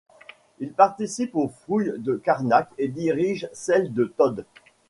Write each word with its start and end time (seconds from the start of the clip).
Il 0.57 0.71
participe 0.71 1.35
aux 1.35 1.47
fouilles 1.49 1.93
de 1.99 2.15
Karnak 2.15 2.69
et 2.79 2.87
dirige 2.87 3.47
celle 3.53 3.93
de 3.93 4.05
Tôd. 4.05 4.47